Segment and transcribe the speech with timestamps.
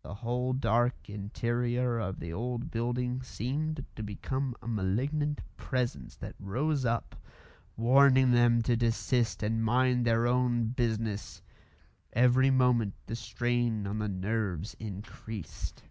[0.00, 6.34] The whole dark interior of the old building seemed to become a malignant Presence that
[6.40, 7.14] rose up,
[7.76, 11.42] warning them to desist and mind their own business;
[12.14, 15.82] every moment the strain on the nerves increased.